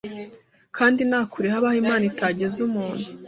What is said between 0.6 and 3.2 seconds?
kandi nta kure habaho Imana itageza umuntu